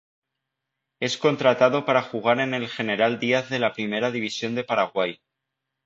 Es 0.99 1.19
contratado 1.19 1.85
para 1.85 2.01
jugar 2.01 2.39
en 2.39 2.55
el 2.55 2.67
General 2.69 3.19
Díaz 3.19 3.49
de 3.51 3.59
la 3.59 3.71
Primera 3.71 4.09
División 4.09 4.55
de 4.55 4.63
Paraguay. 4.63 5.19